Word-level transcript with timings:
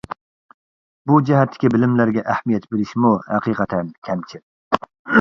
بۇ 1.11 1.17
جەھەتتىكى 1.31 1.71
بىلىملەرگە 1.75 2.25
ئەھمىيەت 2.33 2.67
بېرىشمۇ 2.75 3.15
ھەقىقەتەن 3.31 3.97
كەمچىل. 4.11 4.47